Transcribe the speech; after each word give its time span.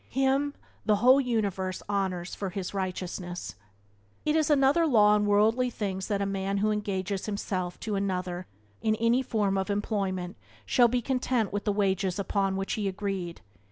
Him 0.09 0.55
the 0.83 0.95
whole 0.95 1.21
universe 1.21 1.83
honours 1.87 2.33
for 2.33 2.49
his 2.49 2.73
righteousness. 2.73 3.53
It 4.25 4.35
is 4.35 4.49
another 4.49 4.87
law 4.87 5.15
in 5.15 5.27
worldly 5.27 5.69
things 5.69 6.07
that 6.07 6.23
a 6.23 6.25
man 6.25 6.57
who 6.57 6.71
engages 6.71 7.27
himself 7.27 7.79
to 7.81 7.93
another 7.93 8.47
in 8.81 8.95
any 8.95 9.21
form 9.21 9.59
of 9.59 9.69
employment 9.69 10.37
shall 10.65 10.87
be 10.87 11.03
content 11.03 11.53
with 11.53 11.65
the 11.65 11.71
wages 11.71 12.17
upon 12.17 12.55
which 12.55 12.73
he 12.73 12.87
agreed. 12.87 13.41